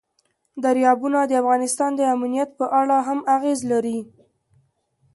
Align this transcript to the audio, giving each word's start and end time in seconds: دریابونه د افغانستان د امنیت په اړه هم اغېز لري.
دریابونه 0.63 1.19
د 1.27 1.31
افغانستان 1.41 1.91
د 1.95 2.01
امنیت 2.15 2.49
په 2.59 2.65
اړه 2.79 2.97
هم 3.07 3.19
اغېز 3.35 3.59
لري. 3.71 3.99